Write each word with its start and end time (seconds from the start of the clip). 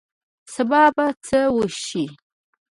سبا 0.53 0.81
به 0.95 1.05
څه 1.25 1.39
وشي 1.57 2.05